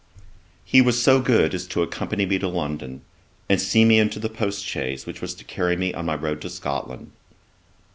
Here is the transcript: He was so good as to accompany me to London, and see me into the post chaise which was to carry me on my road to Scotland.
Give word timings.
He 0.65 0.81
was 0.81 0.99
so 0.99 1.19
good 1.21 1.53
as 1.53 1.67
to 1.67 1.83
accompany 1.83 2.25
me 2.25 2.39
to 2.39 2.47
London, 2.47 3.03
and 3.47 3.61
see 3.61 3.85
me 3.85 3.99
into 3.99 4.17
the 4.17 4.29
post 4.29 4.65
chaise 4.65 5.05
which 5.05 5.21
was 5.21 5.35
to 5.35 5.43
carry 5.43 5.75
me 5.75 5.93
on 5.93 6.07
my 6.07 6.15
road 6.15 6.41
to 6.41 6.49
Scotland. 6.49 7.11